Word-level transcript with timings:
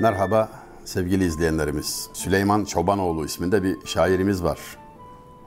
Merhaba 0.00 0.48
sevgili 0.84 1.24
izleyenlerimiz. 1.24 2.08
Süleyman 2.12 2.64
Çobanoğlu 2.64 3.24
isminde 3.24 3.62
bir 3.62 3.76
şairimiz 3.86 4.42
var. 4.42 4.58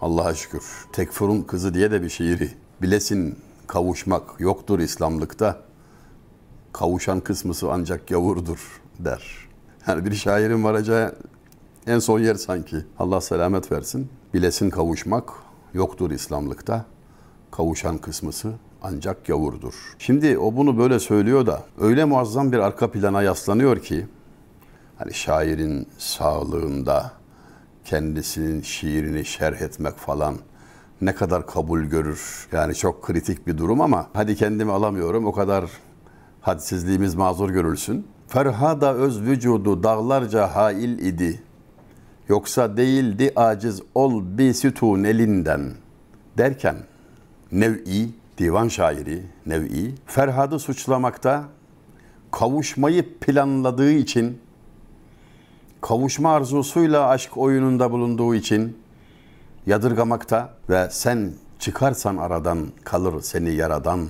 Allah'a 0.02 0.34
şükür. 0.34 0.64
Tekfur'un 0.92 1.42
kızı 1.42 1.74
diye 1.74 1.92
de 1.92 2.02
bir 2.02 2.10
şiiri. 2.10 2.50
Bilesin 2.82 3.38
kavuşmak 3.68 4.24
yoktur 4.40 4.80
İslamlıkta. 4.80 5.60
Kavuşan 6.74 7.20
kısmısı 7.20 7.72
ancak 7.72 8.08
gavurdur 8.08 8.82
der. 9.00 9.48
Yani 9.88 10.06
bir 10.06 10.16
şairin 10.16 10.64
varacağı 10.64 11.16
en 11.88 12.00
son 12.00 12.20
yer 12.20 12.36
sanki. 12.36 12.78
Allah 13.00 13.22
selamet 13.22 13.72
versin. 13.72 14.10
Bilesin 14.34 14.70
kavuşmak 14.70 15.30
yoktur 15.74 16.12
İslamlıkta. 16.12 16.86
Kavuşan 17.52 17.98
kısmısı 17.98 18.54
ancak 18.82 19.26
gavurdur. 19.26 19.74
Şimdi 20.00 20.38
o 20.38 20.56
bunu 20.56 20.78
böyle 20.78 21.00
söylüyor 21.00 21.46
da 21.46 21.64
öyle 21.82 22.06
muazzam 22.06 22.52
bir 22.52 22.60
arka 22.60 22.92
plana 22.92 23.22
yaslanıyor 23.22 23.80
ki 23.80 24.08
hani 25.02 25.14
şairin 25.14 25.88
sağlığında 25.98 27.12
kendisinin 27.86 28.62
şiirini 28.62 29.26
şerh 29.26 29.62
etmek 29.62 29.98
falan 29.98 30.36
ne 31.02 31.16
kadar 31.16 31.48
kabul 31.48 31.82
görür. 31.82 32.48
Yani 32.52 32.76
çok 32.76 33.04
kritik 33.04 33.48
bir 33.48 33.58
durum 33.58 33.82
ama 33.82 34.08
hadi 34.14 34.36
kendimi 34.36 34.72
alamıyorum 34.72 35.26
o 35.26 35.32
kadar 35.32 35.66
hadsizliğimiz 36.42 37.16
mazur 37.16 37.50
görülsün. 37.50 38.08
Ferhada 38.28 38.94
öz 38.94 39.22
vücudu 39.22 39.84
dağlarca 39.84 40.56
hail 40.56 41.00
idi. 41.00 41.44
Yoksa 42.30 42.78
değildi 42.78 43.32
aciz 43.36 43.82
ol 43.96 44.24
bir 44.24 44.54
sütun 44.54 45.04
elinden 45.04 45.72
derken 46.38 46.76
Nev'i, 47.52 48.10
divan 48.38 48.68
şairi 48.68 49.24
Nev'i, 49.46 49.96
Ferhad'ı 50.06 50.60
suçlamakta 50.60 51.44
kavuşmayı 52.32 53.20
planladığı 53.20 53.92
için 53.92 54.38
kavuşma 55.82 56.34
arzusuyla 56.34 57.08
aşk 57.08 57.38
oyununda 57.38 57.92
bulunduğu 57.92 58.36
için 58.36 58.78
yadırgamakta 59.66 60.50
ve 60.70 60.88
sen 60.92 61.34
çıkarsan 61.60 62.18
aradan 62.18 62.68
kalır 62.84 63.22
seni 63.22 63.52
yaradan 63.52 64.08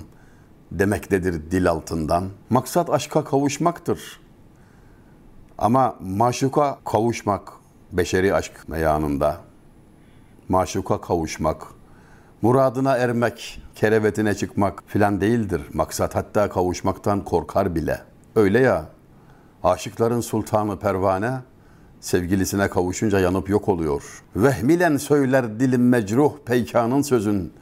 demektedir 0.72 1.50
dil 1.50 1.70
altından. 1.70 2.28
Maksat 2.50 2.90
aşka 2.90 3.24
kavuşmaktır. 3.24 4.20
Ama 5.58 5.96
maşuka 6.00 6.78
kavuşmak 6.84 7.52
beşeri 7.92 8.34
aşk 8.34 8.68
meyanında. 8.68 9.36
Maşuka 10.48 11.00
kavuşmak, 11.00 11.66
muradına 12.42 12.96
ermek, 12.96 13.62
kerevetine 13.74 14.34
çıkmak 14.34 14.82
filan 14.86 15.20
değildir. 15.20 15.62
Maksat 15.74 16.14
hatta 16.14 16.48
kavuşmaktan 16.48 17.24
korkar 17.24 17.74
bile. 17.74 18.00
Öyle 18.36 18.60
ya, 18.60 18.84
aşıkların 19.62 20.20
sultanı 20.20 20.78
pervane, 20.78 21.32
sevgilisine 22.02 22.68
kavuşunca 22.68 23.20
yanıp 23.20 23.48
yok 23.48 23.68
oluyor. 23.68 24.22
Vehmilen 24.36 24.96
söyler 24.96 25.60
dilim 25.60 25.88
mecruh 25.88 26.32
peykanın 26.44 27.02
sözün. 27.02 27.52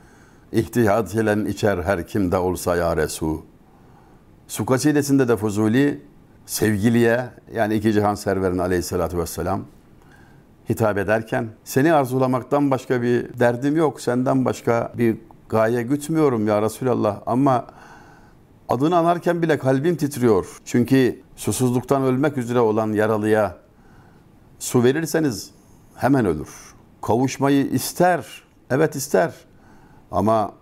İhtiyat 0.52 1.14
ile 1.14 1.50
içer 1.50 1.78
her 1.78 2.06
kimde 2.06 2.36
olsa 2.36 2.76
ya 2.76 2.96
Resul. 2.96 3.38
Su 4.48 4.66
kasidesinde 4.66 5.28
de 5.28 5.36
Fuzuli 5.36 6.02
sevgiliye 6.46 7.28
yani 7.54 7.74
iki 7.74 7.92
cihan 7.92 8.14
serverin 8.14 8.58
aleyhissalatü 8.58 9.18
vesselam 9.18 9.64
hitap 10.68 10.98
ederken 10.98 11.48
seni 11.64 11.92
arzulamaktan 11.92 12.70
başka 12.70 13.02
bir 13.02 13.38
derdim 13.38 13.76
yok. 13.76 14.00
Senden 14.00 14.44
başka 14.44 14.92
bir 14.98 15.16
gaye 15.48 15.82
gütmüyorum 15.82 16.46
ya 16.46 16.62
Resulallah 16.62 17.20
ama 17.26 17.66
adını 18.68 18.96
anarken 18.96 19.42
bile 19.42 19.58
kalbim 19.58 19.96
titriyor. 19.96 20.46
Çünkü 20.64 21.20
susuzluktan 21.36 22.02
ölmek 22.02 22.38
üzere 22.38 22.60
olan 22.60 22.92
yaralıya 22.92 23.59
su 24.60 24.84
verirseniz 24.84 25.50
hemen 25.94 26.26
ölür. 26.26 26.74
Kavuşmayı 27.02 27.66
ister. 27.66 28.42
Evet 28.70 28.96
ister. 28.96 29.34
Ama 30.10 30.52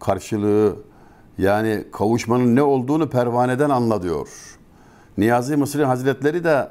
karşılığı 0.00 0.76
yani 1.38 1.84
kavuşmanın 1.92 2.56
ne 2.56 2.62
olduğunu 2.62 3.10
pervaneden 3.10 3.70
anla 3.70 4.02
diyor. 4.02 4.28
Niyazi 5.18 5.56
Mısri 5.56 5.84
Hazretleri 5.84 6.44
de 6.44 6.68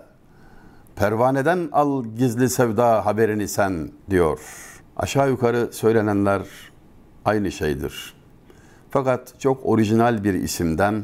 pervaneden 0.95 1.69
al 1.71 2.05
gizli 2.17 2.49
sevda 2.49 3.05
haberini 3.05 3.47
sen 3.47 3.91
diyor. 4.09 4.39
Aşağı 4.97 5.29
yukarı 5.29 5.69
söylenenler 5.73 6.41
aynı 7.25 7.51
şeydir. 7.51 8.13
Fakat 8.89 9.39
çok 9.39 9.65
orijinal 9.65 10.23
bir 10.23 10.33
isimden 10.33 11.03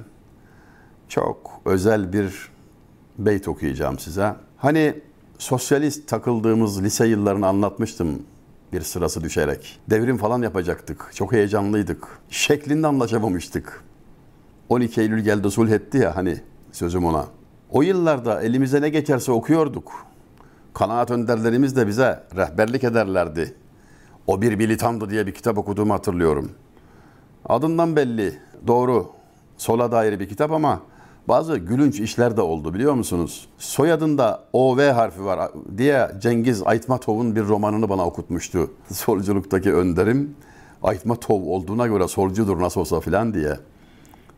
çok 1.07 1.61
özel 1.65 2.13
bir 2.13 2.49
beyt 3.17 3.47
okuyacağım 3.47 3.99
size. 3.99 4.35
Hani 4.57 4.93
sosyalist 5.37 6.07
takıldığımız 6.07 6.83
lise 6.83 7.07
yıllarını 7.07 7.47
anlatmıştım 7.47 8.23
bir 8.73 8.81
sırası 8.81 9.23
düşerek. 9.23 9.79
Devrim 9.89 10.17
falan 10.17 10.41
yapacaktık. 10.41 11.11
Çok 11.15 11.31
heyecanlıydık. 11.31 12.07
Şeklinde 12.29 12.87
anlaşamamıştık. 12.87 13.83
12 14.69 15.01
Eylül 15.01 15.23
geldi 15.23 15.51
sulh 15.51 15.69
etti 15.69 15.97
ya 15.97 16.15
hani 16.15 16.41
sözüm 16.71 17.05
ona. 17.05 17.25
O 17.71 17.81
yıllarda 17.81 18.41
elimize 18.41 18.81
ne 18.81 18.89
geçerse 18.89 19.31
okuyorduk. 19.31 19.91
Kanaat 20.73 21.11
önderlerimiz 21.11 21.75
de 21.75 21.87
bize 21.87 22.23
rehberlik 22.35 22.83
ederlerdi. 22.83 23.53
O 24.27 24.41
bir 24.41 24.55
militandı 24.55 25.09
diye 25.09 25.27
bir 25.27 25.31
kitap 25.31 25.57
okuduğumu 25.57 25.93
hatırlıyorum. 25.93 26.51
Adından 27.45 27.95
belli, 27.95 28.39
doğru, 28.67 29.11
sola 29.57 29.91
dair 29.91 30.19
bir 30.19 30.29
kitap 30.29 30.51
ama 30.51 30.81
bazı 31.27 31.57
gülünç 31.57 31.99
işler 31.99 32.37
de 32.37 32.41
oldu 32.41 32.73
biliyor 32.73 32.93
musunuz? 32.93 33.47
Soyadında 33.57 34.43
OV 34.53 34.91
harfi 34.91 35.25
var 35.25 35.51
diye 35.77 36.11
Cengiz 36.21 36.63
Aytmatov'un 36.65 37.35
bir 37.35 37.43
romanını 37.43 37.89
bana 37.89 38.05
okutmuştu. 38.05 38.71
Solculuktaki 38.93 39.73
önderim 39.73 40.35
Aytmatov 40.83 41.41
olduğuna 41.41 41.87
göre 41.87 42.07
solcudur 42.07 42.61
nasıl 42.61 42.81
olsa 42.81 42.99
filan 42.99 43.33
diye. 43.33 43.57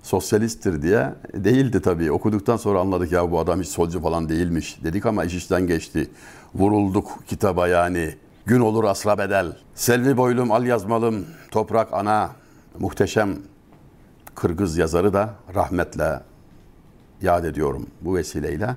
Sosyalisttir 0.04 0.82
diye. 0.82 1.14
Değildi 1.34 1.82
tabii. 1.82 2.12
Okuduktan 2.12 2.58
sonra 2.58 2.80
anladık 2.80 3.12
ya 3.12 3.32
bu 3.32 3.40
adam 3.40 3.62
hiç 3.62 3.68
solcu 3.68 4.02
falan 4.02 4.30
değilmiş. 4.30 4.84
Dedik 4.84 5.06
ama 5.06 5.26
iş 5.26 5.36
işten 5.36 5.68
geçti. 5.68 6.10
Vurulduk 6.56 7.24
kitaba 7.28 7.68
yani. 7.68 8.16
Gün 8.46 8.60
olur 8.60 8.84
asra 8.84 9.18
bedel. 9.18 9.58
Selvi 9.76 10.18
boylum 10.18 10.52
al 10.52 10.66
yazmalım. 10.66 11.26
Toprak 11.52 11.94
ana. 11.94 12.30
Muhteşem 12.80 13.38
Kırgız 14.36 14.78
yazarı 14.78 15.14
da 15.14 15.34
rahmetle 15.56 16.20
yad 17.22 17.44
ediyorum 17.44 17.88
bu 18.02 18.16
vesileyle. 18.16 18.76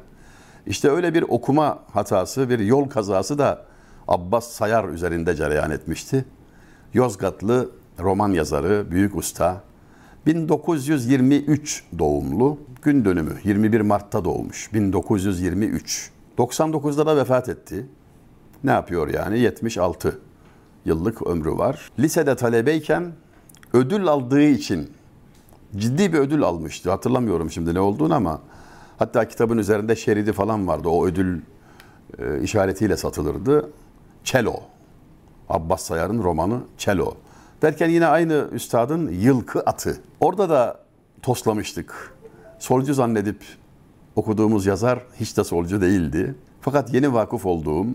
İşte 0.66 0.91
öyle 0.91 1.14
bir 1.14 1.22
okuma 1.22 1.78
hatası, 1.92 2.50
bir 2.50 2.58
yol 2.58 2.88
kazası 2.88 3.38
da 3.38 3.64
Abbas 4.08 4.48
Sayar 4.48 4.88
üzerinde 4.88 5.34
cereyan 5.34 5.70
etmişti. 5.70 6.25
Yozgatlı 6.94 7.70
roman 7.98 8.32
yazarı, 8.32 8.91
büyük 8.91 9.16
usta. 9.16 9.62
1923 10.26 11.84
doğumlu, 11.98 12.58
gün 12.82 13.04
dönümü 13.04 13.34
21 13.44 13.80
Mart'ta 13.80 14.25
doğmuş. 14.25 14.74
1923. 14.74 16.10
99'da 16.38 17.06
da 17.06 17.16
vefat 17.16 17.48
etti. 17.48 17.86
Ne 18.64 18.70
yapıyor 18.70 19.09
yani? 19.09 19.38
76 19.38 20.19
yıllık 20.84 21.26
ömrü 21.26 21.50
var. 21.53 21.91
Lisede 21.98 22.36
talebeyken 22.36 23.12
ödül 23.72 24.06
aldığı 24.06 24.42
için 24.42 24.91
ciddi 25.77 26.12
bir 26.12 26.19
ödül 26.19 26.43
almıştı. 26.43 26.91
Hatırlamıyorum 26.91 27.50
şimdi 27.50 27.75
ne 27.75 27.81
olduğunu 27.81 28.15
ama 28.15 28.41
hatta 28.99 29.28
kitabın 29.28 29.59
üzerinde 29.59 29.97
şeridi 29.97 30.33
falan 30.33 30.69
vardı. 30.69 30.88
O 30.88 31.06
ödül 31.06 31.41
e, 32.19 32.43
işaretiyle 32.43 32.97
satılırdı. 32.97 33.71
Çelo. 34.25 34.56
Abbas 35.49 35.83
Sayar'ın 35.83 36.22
romanı 36.22 36.60
Çelo. 36.78 37.15
Derken 37.62 37.88
yine 37.88 38.06
aynı 38.06 38.49
üstadın 38.53 39.09
Yılkı 39.09 39.60
Atı. 39.60 40.01
Orada 40.21 40.51
da 40.51 40.80
toslamıştık. 41.22 42.15
Solcu 42.59 42.95
zannedip 42.95 43.45
okuduğumuz 44.16 44.66
yazar 44.66 45.03
hiç 45.21 45.36
de 45.36 45.45
solcu 45.45 45.80
değildi. 45.80 46.34
Fakat 46.60 46.95
yeni 46.95 47.13
vakıf 47.13 47.47
olduğum, 47.47 47.86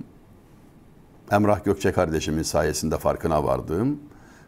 Emrah 1.32 1.64
Gökçe 1.64 1.92
kardeşimin 1.92 2.44
sayesinde 2.44 2.98
farkına 2.98 3.44
vardığım 3.44 4.00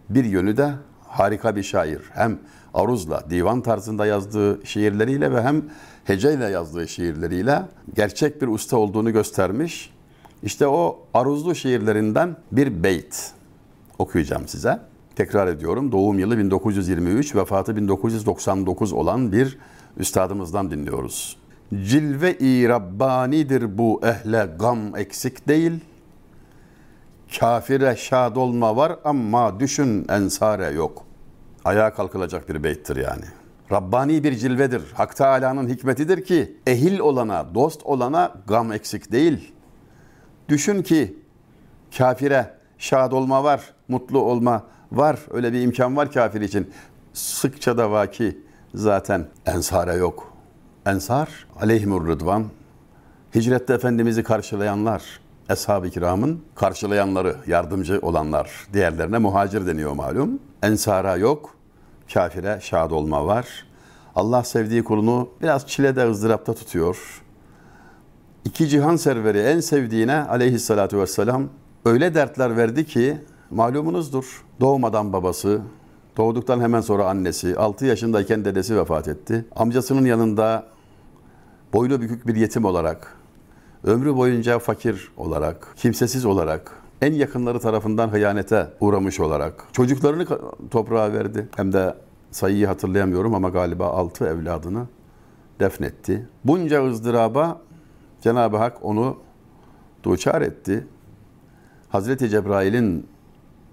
bir 0.10 0.26
yönü 0.26 0.58
de 0.58 0.74
harika 1.08 1.56
bir 1.56 1.64
şair. 1.64 2.02
Hem 2.14 2.40
aruzla, 2.74 3.24
divan 3.30 3.62
tarzında 3.62 4.06
yazdığı 4.06 4.60
şiirleriyle 4.64 5.32
ve 5.32 5.42
hem 5.42 5.64
heceyle 6.04 6.46
yazdığı 6.46 6.88
şiirleriyle 6.88 7.62
gerçek 7.96 8.42
bir 8.42 8.48
usta 8.48 8.78
olduğunu 8.78 9.14
göstermiş. 9.14 9.94
İşte 10.44 10.68
o 10.68 11.00
aruzlu 11.14 11.56
şiirlerinden 11.56 12.36
bir 12.52 12.84
beyt 12.84 13.32
okuyacağım 14.00 14.48
size. 14.48 14.80
Tekrar 15.16 15.48
ediyorum 15.48 15.92
doğum 15.92 16.20
yılı 16.20 16.38
1923, 16.38 17.36
vefatı 17.36 17.76
1999 17.76 18.94
olan 18.94 19.32
bir 19.32 19.58
üstadımızdan 19.98 20.72
dinliyoruz. 20.72 21.38
Cilve-i 21.74 22.70
Rabbani'dir 22.70 23.78
bu 23.78 24.02
ehle 24.04 24.50
gam 24.60 24.96
eksik 24.96 25.48
değil. 25.48 25.72
Kafire 27.40 27.96
şad 27.96 28.36
olma 28.36 28.76
var 28.76 28.96
ama 29.04 29.60
düşün 29.60 30.06
ensare 30.10 30.66
yok. 30.66 31.09
Ayağa 31.66 31.94
kalkılacak 31.94 32.50
bir 32.50 32.64
beyttir 32.64 32.96
yani. 32.96 33.26
Rabbani 33.72 34.24
bir 34.24 34.36
cilvedir. 34.36 34.82
Hak 34.94 35.16
Teala'nın 35.16 35.70
hikmetidir 35.70 36.24
ki 36.24 36.58
ehil 36.68 37.00
olana, 37.00 37.56
dost 37.56 37.84
olana 37.84 38.34
gam 38.48 38.72
eksik 38.72 39.12
değil. 39.12 39.54
Düşün 40.50 40.84
ki 40.84 41.18
kafire 41.98 42.54
şad 42.78 43.12
olma 43.12 43.44
var, 43.44 43.74
mutlu 43.88 44.20
olma 44.20 44.64
var. 44.92 45.20
Öyle 45.32 45.54
bir 45.54 45.62
imkan 45.62 45.98
var 45.98 46.12
kafir 46.12 46.42
için. 46.42 46.72
Sıkça 47.14 47.78
da 47.78 47.92
vaki 47.92 48.38
zaten 48.74 49.28
ensara 49.46 49.94
yok. 49.94 50.34
Ensar 50.86 51.48
aleyhimur 51.62 52.08
rıdvan 52.08 52.46
hicrette 53.36 53.74
Efendimiz'i 53.74 54.24
karşılayanlar, 54.24 55.20
Eshab-ı 55.50 55.90
kiramın 55.90 56.42
karşılayanları, 56.56 57.36
yardımcı 57.48 58.00
olanlar. 58.02 58.68
Diğerlerine 58.74 59.18
muhacir 59.18 59.68
deniyor 59.68 59.94
malum. 59.94 60.40
Ensara 60.64 61.18
yok, 61.18 61.56
kafire 62.14 62.60
şad 62.62 62.92
olma 62.92 63.26
var. 63.26 63.66
Allah 64.16 64.44
sevdiği 64.44 64.84
kulunu 64.84 65.30
biraz 65.42 65.68
çilede 65.68 66.10
ızdırapta 66.10 66.54
tutuyor. 66.54 67.22
İki 68.46 68.68
cihan 68.68 68.96
serveri 68.96 69.40
en 69.40 69.60
sevdiğine 69.60 70.16
aleyhissalatu 70.24 71.00
vesselam 71.00 71.50
öyle 71.86 72.16
dertler 72.16 72.58
verdi 72.58 72.86
ki 72.86 73.18
malumunuzdur. 73.50 74.46
Doğmadan 74.60 75.14
babası, 75.14 75.62
doğduktan 76.18 76.60
hemen 76.60 76.82
sonra 76.82 77.06
annesi, 77.10 77.58
6 77.58 77.86
yaşındayken 77.86 78.46
dedesi 78.46 78.78
vefat 78.78 79.08
etti. 79.08 79.46
Amcasının 79.56 80.06
yanında 80.06 80.66
boylu 81.74 82.02
bükük 82.02 82.28
bir 82.28 82.36
yetim 82.36 82.66
olarak, 82.66 83.18
ömrü 83.84 84.16
boyunca 84.16 84.60
fakir 84.60 85.12
olarak, 85.18 85.74
kimsesiz 85.76 86.26
olarak, 86.26 86.72
en 87.02 87.14
yakınları 87.14 87.60
tarafından 87.60 88.10
hıyanete 88.10 88.74
uğramış 88.80 89.20
olarak 89.20 89.66
çocuklarını 89.74 90.26
toprağa 90.72 91.14
verdi. 91.14 91.50
Hem 91.56 91.74
de 91.74 91.96
sayıyı 92.32 92.68
hatırlayamıyorum 92.68 93.36
ama 93.36 93.50
galiba 93.50 93.88
altı 93.88 94.26
evladını 94.26 94.88
defnetti. 95.60 96.28
Bunca 96.46 96.88
ızdıraba 96.88 97.62
Cenab-ı 98.22 98.58
Hak 98.58 98.78
onu 98.86 99.18
duçar 100.04 100.42
etti. 100.42 100.88
Hazreti 101.90 102.30
Cebrail'in 102.30 103.08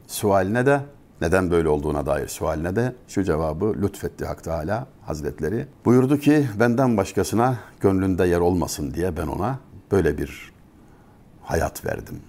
sualine 0.07 0.67
de 0.67 0.81
neden 1.21 1.51
böyle 1.51 1.69
olduğuna 1.69 2.07
dair 2.07 2.29
sualine 2.29 2.77
de 2.77 2.95
şu 3.09 3.25
cevabı 3.25 3.75
lütfetti 3.83 4.25
Hak 4.25 4.45
Teala 4.45 4.87
Hazretleri. 5.07 5.67
Buyurdu 5.85 6.19
ki 6.19 6.49
benden 6.61 6.97
başkasına 6.97 7.59
gönlünde 7.81 8.27
yer 8.27 8.41
olmasın 8.41 8.95
diye 8.95 9.17
ben 9.17 9.27
ona 9.27 9.59
böyle 9.93 10.19
bir 10.19 10.53
hayat 11.43 11.87
verdim. 11.87 12.21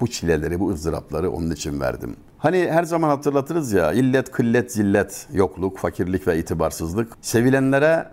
Bu 0.00 0.06
çileleri, 0.06 0.60
bu 0.60 0.70
ızdırapları 0.70 1.30
onun 1.30 1.50
için 1.50 1.80
verdim. 1.80 2.16
Hani 2.38 2.68
her 2.70 2.84
zaman 2.84 3.08
hatırlatırız 3.08 3.72
ya 3.72 3.92
illet, 3.92 4.30
kıllet, 4.30 4.72
zillet, 4.72 5.26
yokluk, 5.32 5.78
fakirlik 5.78 6.26
ve 6.26 6.38
itibarsızlık 6.38 7.12
sevilenlere 7.20 8.08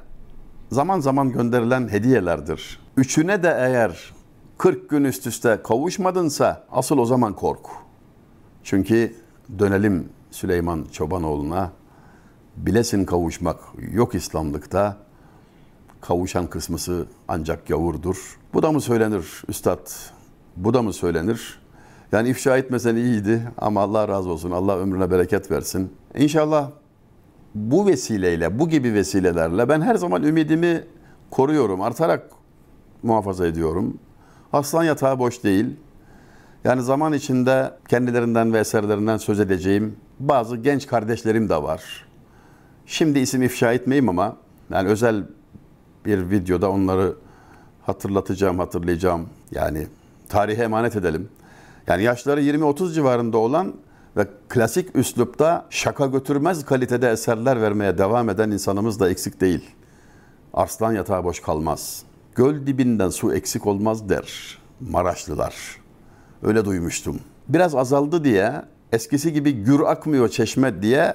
zaman 0.72 1.00
zaman 1.00 1.32
gönderilen 1.32 1.88
hediyelerdir. 1.88 2.80
Üçüne 2.98 3.44
de 3.44 3.56
eğer 3.60 4.14
40 4.58 4.90
gün 4.90 5.04
üst 5.04 5.28
üste 5.28 5.60
kavuşmadınsa 5.64 6.64
asıl 6.72 6.98
o 6.98 7.06
zaman 7.06 7.34
kork. 7.34 7.66
Çünkü 8.64 9.16
dönelim 9.60 10.10
Süleyman 10.32 10.86
Çobanoğlu'na. 10.92 11.72
Bilesin 12.58 13.06
kavuşmak 13.06 13.60
yok 13.92 14.16
İslamlıkta. 14.16 14.98
Kavuşan 16.02 16.48
kısmısı 16.48 17.08
ancak 17.28 17.68
gavurdur. 17.68 18.40
Bu 18.54 18.64
da 18.64 18.72
mı 18.72 18.82
söylenir 18.82 19.44
üstad? 19.48 19.90
Bu 20.56 20.74
da 20.74 20.82
mı 20.82 20.94
söylenir? 20.94 21.63
Yani 22.14 22.30
ifşa 22.30 22.58
etmesen 22.58 22.96
iyiydi 22.96 23.42
ama 23.58 23.82
Allah 23.82 24.08
razı 24.08 24.30
olsun. 24.30 24.52
Allah 24.52 24.78
ömrüne 24.78 25.12
bereket 25.12 25.52
versin. 25.52 25.94
İnşallah 26.16 26.72
bu 27.56 27.88
vesileyle, 27.88 28.60
bu 28.60 28.70
gibi 28.70 28.94
vesilelerle 28.94 29.70
ben 29.70 29.82
her 29.82 29.96
zaman 29.96 30.24
ümidimi 30.24 30.84
koruyorum. 31.32 31.82
Artarak 31.82 32.30
muhafaza 33.04 33.48
ediyorum. 33.48 33.98
Aslan 34.54 34.84
yatağı 34.84 35.20
boş 35.20 35.44
değil. 35.44 35.66
Yani 36.64 36.82
zaman 36.82 37.14
içinde 37.14 37.72
kendilerinden 37.88 38.54
ve 38.54 38.60
eserlerinden 38.60 39.18
söz 39.18 39.40
edeceğim 39.40 39.96
bazı 40.20 40.58
genç 40.58 40.88
kardeşlerim 40.88 41.50
de 41.50 41.64
var. 41.64 42.06
Şimdi 42.86 43.20
isim 43.20 43.44
ifşa 43.44 43.74
etmeyeyim 43.74 44.10
ama 44.10 44.38
yani 44.72 44.90
özel 44.90 45.24
bir 46.06 46.30
videoda 46.30 46.72
onları 46.72 47.16
hatırlatacağım, 47.82 48.60
hatırlayacağım. 48.60 49.30
Yani 49.52 49.88
tarihe 50.30 50.64
emanet 50.64 50.96
edelim. 50.96 51.30
Yani 51.88 52.04
yaşları 52.04 52.42
20-30 52.42 52.94
civarında 52.94 53.38
olan 53.38 53.74
ve 54.18 54.28
klasik 54.50 54.96
üslupta 54.96 55.66
şaka 55.70 56.06
götürmez 56.06 56.66
kalitede 56.66 57.10
eserler 57.10 57.62
vermeye 57.62 57.98
devam 57.98 58.30
eden 58.30 58.52
insanımız 58.52 59.00
da 59.00 59.10
eksik 59.10 59.42
değil. 59.42 59.70
Arslan 60.54 60.94
yatağı 60.94 61.24
boş 61.24 61.40
kalmaz. 61.40 62.04
Göl 62.36 62.68
dibinden 62.68 63.10
su 63.10 63.34
eksik 63.34 63.68
olmaz 63.68 64.10
der 64.10 64.58
Maraşlılar. 64.80 65.56
Öyle 66.44 66.66
duymuştum. 66.66 67.20
Biraz 67.48 67.76
azaldı 67.76 68.24
diye, 68.24 68.62
eskisi 68.92 69.34
gibi 69.34 69.64
gür 69.64 69.80
akmıyor 69.80 70.30
çeşme 70.30 70.82
diye 70.82 71.14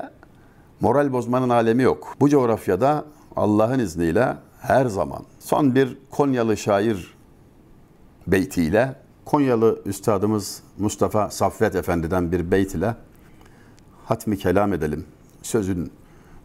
moral 0.80 1.12
bozmanın 1.12 1.48
alemi 1.48 1.82
yok. 1.82 2.16
Bu 2.20 2.28
coğrafyada 2.28 3.04
Allah'ın 3.36 3.78
izniyle 3.78 4.36
her 4.60 4.86
zaman 4.86 5.22
son 5.40 5.74
bir 5.74 5.98
Konyalı 6.10 6.56
şair 6.56 7.14
beytiyle 8.26 8.94
Konyalı 9.28 9.80
üstadımız 9.84 10.62
Mustafa 10.78 11.30
Saffet 11.30 11.74
Efendi'den 11.74 12.32
bir 12.32 12.50
beyt 12.50 12.74
ile 12.74 12.94
hatmi 14.04 14.38
kelam 14.38 14.72
edelim. 14.72 15.06
Sözün 15.42 15.92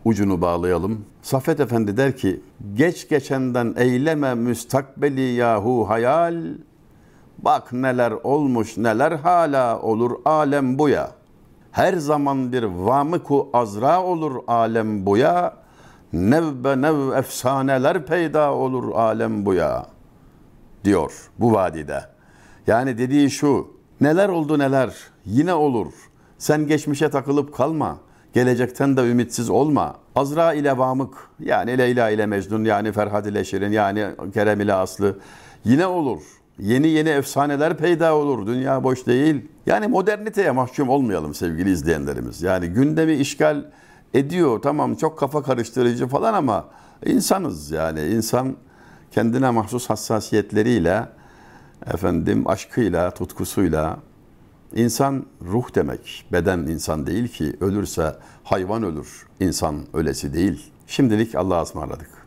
ucunu 0.05 0.41
bağlayalım. 0.41 1.05
Saffet 1.21 1.59
Efendi 1.59 1.97
der 1.97 2.17
ki, 2.17 2.41
geç 2.73 3.09
geçenden 3.09 3.73
eyleme 3.77 4.35
müstakbeli 4.35 5.21
yahu 5.21 5.89
hayal, 5.89 6.43
bak 7.37 7.73
neler 7.73 8.11
olmuş 8.11 8.77
neler 8.77 9.11
hala 9.11 9.81
olur 9.81 10.11
alem 10.25 10.79
buya. 10.79 11.11
Her 11.71 11.93
zaman 11.93 12.51
bir 12.51 12.63
vamıku 12.63 13.49
azra 13.53 14.03
olur 14.03 14.35
alem 14.47 15.05
buya, 15.05 15.53
nevbe 16.13 16.81
nev 16.81 17.11
efsaneler 17.11 18.05
peyda 18.05 18.53
olur 18.53 18.91
alem 18.95 19.45
buya 19.45 19.85
diyor 20.83 21.29
bu 21.39 21.53
vadide. 21.53 22.12
Yani 22.67 22.97
dediği 22.97 23.29
şu, 23.29 23.67
neler 24.01 24.29
oldu 24.29 24.59
neler, 24.59 24.93
yine 25.25 25.53
olur. 25.53 25.93
Sen 26.37 26.67
geçmişe 26.67 27.09
takılıp 27.09 27.55
kalma, 27.55 27.97
gelecekten 28.33 28.97
de 28.97 29.01
ümitsiz 29.01 29.49
olma. 29.49 29.95
Azra 30.15 30.53
ile 30.53 30.77
Vamık, 30.77 31.13
yani 31.39 31.77
Leyla 31.77 32.09
ile 32.09 32.25
Mecnun, 32.25 32.63
yani 32.63 32.91
Ferhat 32.91 33.27
ile 33.27 33.43
Şirin, 33.43 33.71
yani 33.71 34.05
Kerem 34.33 34.61
ile 34.61 34.73
Aslı 34.73 35.19
yine 35.65 35.87
olur. 35.87 36.21
Yeni 36.59 36.87
yeni 36.87 37.09
efsaneler 37.09 37.77
peyda 37.77 38.15
olur. 38.15 38.47
Dünya 38.47 38.83
boş 38.83 39.07
değil. 39.07 39.41
Yani 39.65 39.87
moderniteye 39.87 40.51
mahkum 40.51 40.89
olmayalım 40.89 41.33
sevgili 41.33 41.71
izleyenlerimiz. 41.71 42.41
Yani 42.41 42.67
gündemi 42.67 43.13
işgal 43.13 43.65
ediyor. 44.13 44.61
Tamam 44.61 44.95
çok 44.95 45.19
kafa 45.19 45.43
karıştırıcı 45.43 46.07
falan 46.07 46.33
ama 46.33 46.65
insanız 47.05 47.71
yani. 47.71 48.01
insan 48.01 48.55
kendine 49.11 49.49
mahsus 49.49 49.89
hassasiyetleriyle 49.89 51.07
efendim 51.87 52.47
aşkıyla, 52.47 53.11
tutkusuyla 53.11 53.99
insan 54.75 55.25
ruh 55.41 55.75
demek. 55.75 56.25
Beden 56.31 56.59
insan 56.59 57.07
değil 57.07 57.27
ki 57.27 57.57
ölürse 57.61 58.15
hayvan 58.43 58.83
ölür. 58.83 59.27
İnsan 59.39 59.75
ölesi 59.93 60.33
değil. 60.33 60.71
Şimdilik 60.87 61.35
Allah'a 61.35 61.61
ısmarladık. 61.61 62.22